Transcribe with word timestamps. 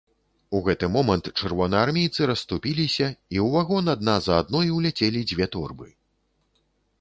У 0.59 0.59
гэты 0.67 0.87
момант 0.93 1.25
чырвонаармейцы 1.41 2.21
расступіліся 2.31 3.07
і 3.11 3.37
ў 3.45 3.51
вагон 3.57 3.93
адна 3.95 4.17
за 4.29 4.41
адной 4.45 4.73
уляцелі 4.79 5.23
дзве 5.35 5.45
торбы. 5.59 5.87